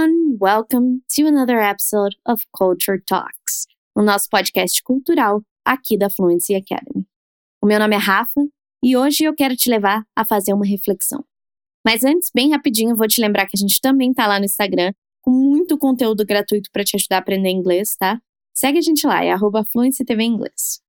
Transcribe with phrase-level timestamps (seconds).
[0.00, 0.38] Everyone!
[0.38, 7.06] Welcome to another episode of Culture Talks, o nosso podcast cultural aqui da Fluency Academy.
[7.62, 8.40] O meu nome é Rafa
[8.82, 11.22] e hoje eu quero te levar a fazer uma reflexão.
[11.84, 14.92] Mas antes, bem rapidinho, vou te lembrar que a gente também tá lá no Instagram
[15.20, 18.18] com muito conteúdo gratuito para te ajudar a aprender inglês, tá?
[18.54, 19.64] Segue a gente lá, é arroba
[20.06, 20.80] TV Inglês.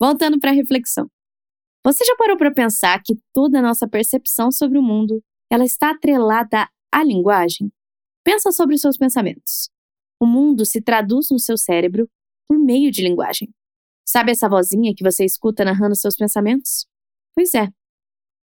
[0.00, 1.08] Voltando para a reflexão.
[1.84, 5.90] Você já parou para pensar que toda a nossa percepção sobre o mundo ela está
[5.90, 7.70] atrelada à linguagem?
[8.26, 9.70] Pensa sobre os seus pensamentos.
[10.20, 12.10] O mundo se traduz no seu cérebro
[12.48, 13.54] por meio de linguagem.
[14.04, 16.88] Sabe essa vozinha que você escuta narrando seus pensamentos?
[17.36, 17.68] Pois é.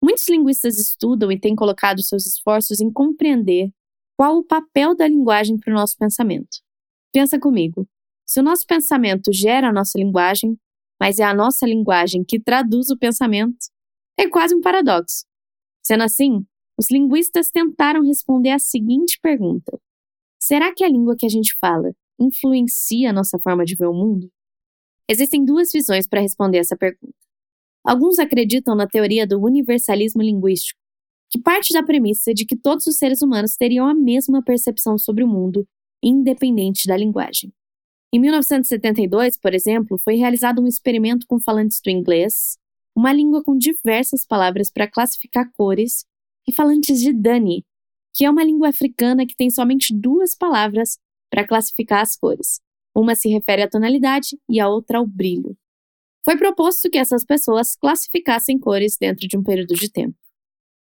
[0.04, 3.70] Muitos linguistas estudam e têm colocado seus esforços em compreender
[4.18, 6.58] qual o papel da linguagem para o nosso pensamento.
[7.10, 7.88] Pensa comigo.
[8.26, 10.58] Se o nosso pensamento gera a nossa linguagem,
[11.00, 13.56] mas é a nossa linguagem que traduz o pensamento,
[14.18, 15.24] é quase um paradoxo.
[15.82, 16.44] Sendo assim,
[16.80, 19.78] os linguistas tentaram responder a seguinte pergunta:
[20.40, 23.92] Será que a língua que a gente fala influencia a nossa forma de ver o
[23.92, 24.30] mundo?
[25.06, 27.14] Existem duas visões para responder essa pergunta.
[27.84, 30.80] Alguns acreditam na teoria do universalismo linguístico,
[31.30, 35.22] que parte da premissa de que todos os seres humanos teriam a mesma percepção sobre
[35.22, 35.66] o mundo,
[36.02, 37.52] independente da linguagem.
[38.12, 42.56] Em 1972, por exemplo, foi realizado um experimento com falantes do inglês,
[42.96, 46.04] uma língua com diversas palavras para classificar cores
[46.48, 47.64] e falantes de Dani,
[48.14, 50.98] que é uma língua africana que tem somente duas palavras
[51.30, 52.60] para classificar as cores.
[52.94, 55.56] Uma se refere à tonalidade e a outra ao brilho.
[56.24, 60.16] Foi proposto que essas pessoas classificassem cores dentro de um período de tempo.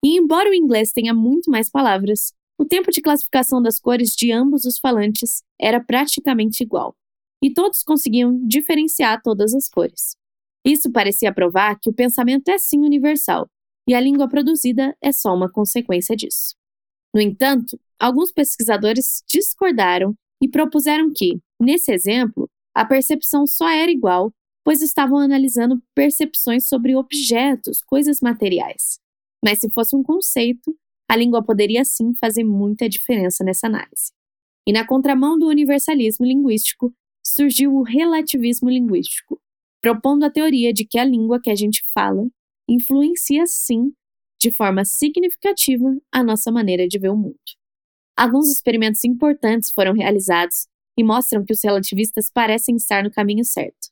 [0.03, 4.31] E embora o inglês tenha muito mais palavras, o tempo de classificação das cores de
[4.31, 6.95] ambos os falantes era praticamente igual,
[7.41, 10.15] e todos conseguiam diferenciar todas as cores.
[10.65, 13.49] Isso parecia provar que o pensamento é sim universal
[13.87, 16.55] e a língua produzida é só uma consequência disso.
[17.13, 24.33] No entanto, alguns pesquisadores discordaram e propuseram que, nesse exemplo, a percepção só era igual,
[24.63, 28.99] pois estavam analisando percepções sobre objetos, coisas materiais.
[29.43, 30.75] Mas se fosse um conceito,
[31.09, 34.11] a língua poderia sim fazer muita diferença nessa análise.
[34.65, 36.93] E na contramão do universalismo linguístico,
[37.25, 39.39] surgiu o relativismo linguístico,
[39.81, 42.27] propondo a teoria de que a língua que a gente fala
[42.67, 43.93] influencia sim,
[44.39, 47.39] de forma significativa, a nossa maneira de ver o mundo.
[48.15, 53.89] Alguns experimentos importantes foram realizados e mostram que os relativistas parecem estar no caminho certo.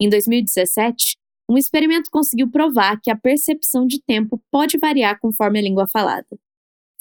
[0.00, 1.16] Em 2017,
[1.50, 6.38] um experimento conseguiu provar que a percepção de tempo pode variar conforme a língua falada.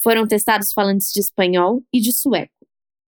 [0.02, 2.54] Foram testados falantes de espanhol e de sueco.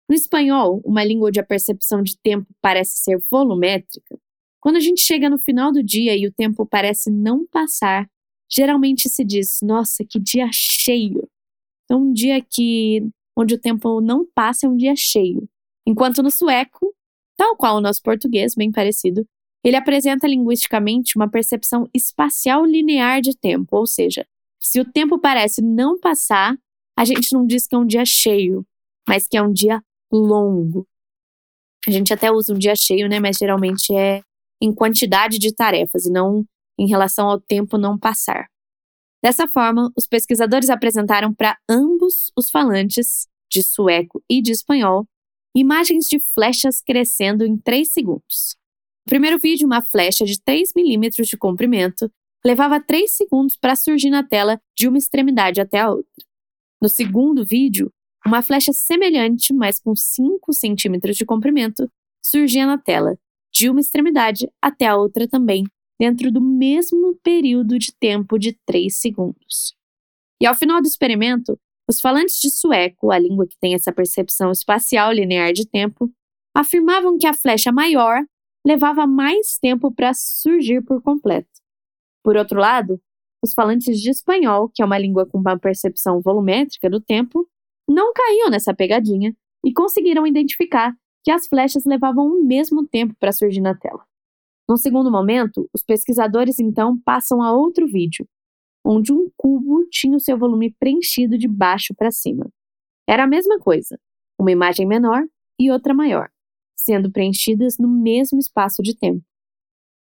[0.10, 4.20] No espanhol, uma língua onde a percepção de tempo parece ser volumétrica,
[4.62, 8.08] quando a gente chega no final do dia e o tempo parece não passar,
[8.50, 11.28] geralmente se diz: nossa, que dia cheio.
[11.84, 13.04] Então, um dia que
[13.36, 15.50] onde o tempo não passa é um dia cheio.
[15.86, 16.96] Enquanto no sueco,
[17.36, 19.28] tal qual o nosso português, bem parecido,
[19.64, 24.26] ele apresenta linguisticamente uma percepção espacial linear de tempo, ou seja,
[24.60, 26.56] se o tempo parece não passar,
[26.98, 28.66] a gente não diz que é um dia cheio,
[29.08, 30.88] mas que é um dia longo.
[31.88, 33.20] A gente até usa um dia cheio, né?
[33.20, 34.22] Mas geralmente é
[34.62, 36.46] em quantidade de tarefas e não
[36.78, 38.48] em relação ao tempo não passar.
[39.24, 45.06] Dessa forma, os pesquisadores apresentaram para ambos os falantes, de sueco e de espanhol,
[45.56, 48.56] imagens de flechas crescendo em 3 segundos.
[49.06, 52.10] No primeiro vídeo, uma flecha de 3 milímetros de comprimento
[52.46, 56.26] levava 3 segundos para surgir na tela de uma extremidade até a outra.
[56.82, 57.92] No segundo vídeo,
[58.26, 61.92] uma flecha semelhante, mas com 5 centímetros de comprimento,
[62.24, 63.18] surgia na tela,
[63.52, 65.64] de uma extremidade até a outra também,
[66.00, 69.76] dentro do mesmo período de tempo de 3 segundos.
[70.42, 74.52] E ao final do experimento, os falantes de sueco, a língua que tem essa percepção
[74.52, 76.10] espacial linear de tempo,
[76.56, 78.24] afirmavam que a flecha maior
[78.66, 81.50] levava mais tempo para surgir por completo.
[82.24, 83.00] Por outro lado,
[83.44, 87.48] os falantes de espanhol, que é uma língua com uma percepção volumétrica do tempo,
[87.90, 93.32] não caíam nessa pegadinha e conseguiram identificar que as flechas levavam o mesmo tempo para
[93.32, 94.04] surgir na tela.
[94.68, 98.28] No segundo momento, os pesquisadores então passam a outro vídeo,
[98.86, 102.50] onde um cubo tinha o seu volume preenchido de baixo para cima.
[103.08, 104.00] Era a mesma coisa,
[104.40, 105.24] uma imagem menor
[105.60, 106.30] e outra maior,
[106.76, 109.24] sendo preenchidas no mesmo espaço de tempo.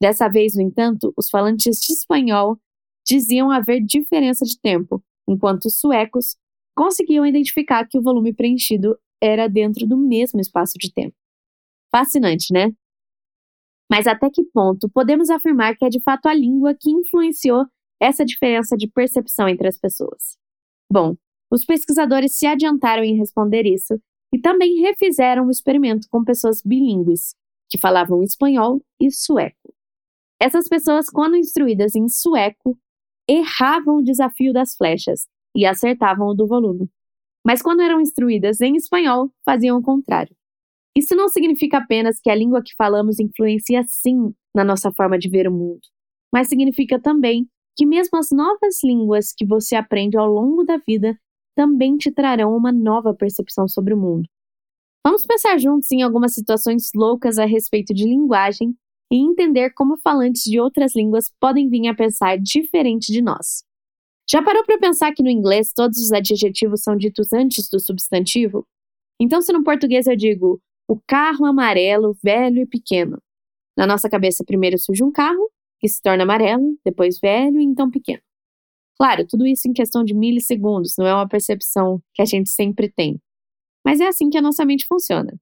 [0.02, 2.58] Dessa vez, no entanto, os falantes de espanhol
[3.06, 6.38] diziam haver diferença de tempo, enquanto os suecos
[6.76, 11.16] conseguiam identificar que o volume preenchido era dentro do mesmo espaço de tempo.
[11.92, 12.72] Fascinante, né?
[13.90, 17.66] Mas até que ponto podemos afirmar que é de fato a língua que influenciou
[18.02, 20.38] essa diferença de percepção entre as pessoas?
[20.90, 21.16] Bom,
[21.52, 24.00] os pesquisadores se adiantaram em responder isso
[24.34, 27.36] e também refizeram o experimento com pessoas bilíngues,
[27.70, 29.74] que falavam espanhol e sueco.
[30.40, 32.78] Essas pessoas, quando instruídas em sueco,
[33.30, 36.90] erravam o desafio das flechas e acertavam o do volume.
[37.46, 40.36] Mas quando eram instruídas em espanhol, faziam o contrário.
[40.96, 45.30] Isso não significa apenas que a língua que falamos influencia sim na nossa forma de
[45.30, 45.82] ver o mundo,
[46.34, 47.48] mas significa também
[47.78, 51.18] que mesmo as novas línguas que você aprende ao longo da vida
[51.56, 54.28] também te trarão uma nova percepção sobre o mundo.
[55.06, 58.76] Vamos pensar juntos em algumas situações loucas a respeito de linguagem
[59.12, 63.64] e entender como falantes de outras línguas podem vir a pensar diferente de nós.
[64.30, 68.66] Já parou para pensar que no inglês todos os adjetivos são ditos antes do substantivo?
[69.20, 73.22] Então, se no português eu digo o carro amarelo, velho e pequeno,
[73.78, 77.90] na nossa cabeça primeiro surge um carro, que se torna amarelo, depois velho e então
[77.90, 78.22] pequeno.
[78.98, 82.92] Claro, tudo isso em questão de milissegundos, não é uma percepção que a gente sempre
[82.92, 83.20] tem.
[83.84, 85.34] Mas é assim que a nossa mente funciona.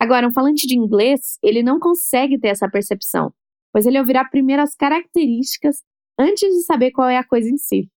[0.00, 3.32] Agora, um falante de inglês, ele não consegue ter essa percepção,
[3.72, 5.82] pois ele ouvirá primeiro as características
[6.18, 7.88] antes de saber qual é a coisa em si.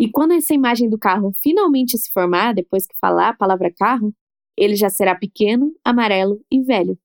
[0.00, 4.14] E quando essa imagem do carro finalmente se formar, depois que falar a palavra carro,
[4.56, 6.98] ele já será pequeno, amarelo e velho.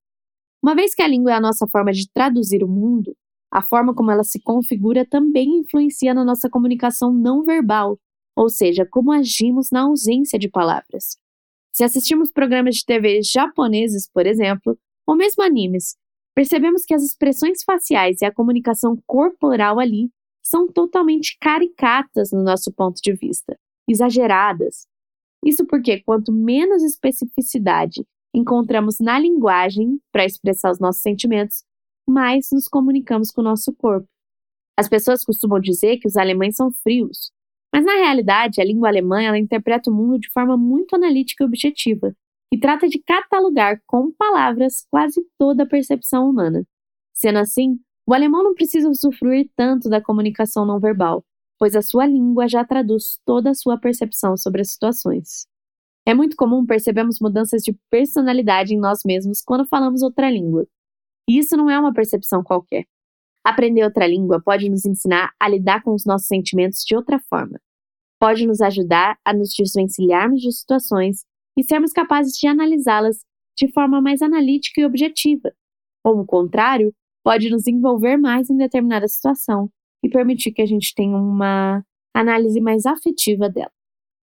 [0.63, 3.13] Uma vez que a língua é a nossa forma de traduzir o mundo,
[3.51, 7.99] a forma como ela se configura também influencia na nossa comunicação não verbal,
[8.33, 11.17] ou seja, como agimos na ausência de palavras.
[11.73, 15.97] Se assistimos programas de TV japoneses, por exemplo, ou mesmo animes,
[16.33, 20.09] percebemos que as expressões faciais e a comunicação corporal ali
[20.45, 23.57] são totalmente caricatas no nosso ponto de vista,
[23.89, 24.85] exageradas.
[25.43, 31.63] Isso porque quanto menos especificidade encontramos na linguagem para expressar os nossos sentimentos,
[32.07, 34.07] mais nos comunicamos com o nosso corpo.
[34.77, 37.31] As pessoas costumam dizer que os alemães são frios,
[37.73, 41.47] mas na realidade a língua alemã ela interpreta o mundo de forma muito analítica e
[41.47, 42.13] objetiva,
[42.53, 46.63] e trata de catalogar com palavras quase toda a percepção humana.
[47.13, 51.23] Sendo assim, o alemão não precisa usufruir tanto da comunicação não verbal,
[51.57, 55.47] pois a sua língua já traduz toda a sua percepção sobre as situações.
[56.07, 60.67] É muito comum percebermos mudanças de personalidade em nós mesmos quando falamos outra língua.
[61.27, 62.85] E isso não é uma percepção qualquer.
[63.43, 67.59] Aprender outra língua pode nos ensinar a lidar com os nossos sentimentos de outra forma.
[68.19, 71.25] Pode nos ajudar a nos desvencilharmos de situações
[71.57, 73.17] e sermos capazes de analisá-las
[73.57, 75.51] de forma mais analítica e objetiva.
[76.03, 76.93] Ou, o contrário,
[77.25, 79.69] pode nos envolver mais em determinada situação
[80.03, 81.83] e permitir que a gente tenha uma
[82.13, 83.71] análise mais afetiva dela.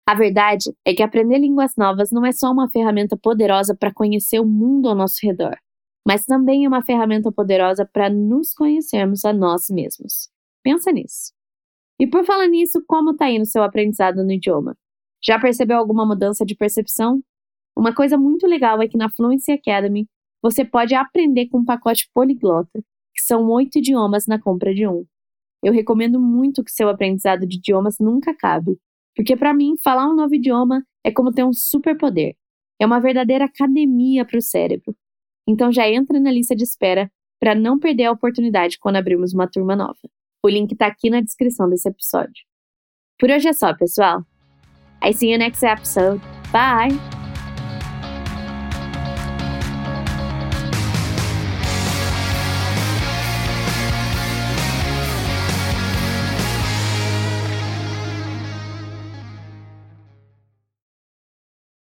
[0.07, 4.39] A verdade é que aprender línguas novas não é só uma ferramenta poderosa para conhecer
[4.39, 5.57] o mundo ao nosso redor
[6.05, 10.29] mas também é uma ferramenta poderosa para nos conhecermos a nós mesmos.
[10.63, 11.33] Pensa nisso.
[11.99, 14.77] E por falar nisso, como está indo seu aprendizado no idioma?
[15.23, 17.23] Já percebeu alguma mudança de percepção?
[17.75, 20.07] Uma coisa muito legal é que na Fluency Academy
[20.45, 22.79] você pode aprender com um pacote poliglota,
[23.15, 25.03] que são oito idiomas na compra de um.
[25.63, 28.77] Eu recomendo muito que seu aprendizado de idiomas nunca acabe,
[29.15, 32.35] porque para mim falar um novo idioma é como ter um superpoder.
[32.79, 34.95] É uma verdadeira academia para o cérebro.
[35.47, 39.49] Então já entra na lista de espera para não perder a oportunidade quando abrirmos uma
[39.49, 39.97] turma nova.
[40.43, 42.45] O link está aqui na descrição desse episódio.
[43.17, 44.23] Por hoje é só, pessoal.
[45.03, 46.21] I see you next episode.
[46.51, 47.14] Bye!